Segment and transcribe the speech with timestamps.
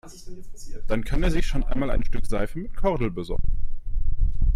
[0.87, 3.53] Dann kann er sich schon einmal ein Stück Seife mit Kordel besorgen.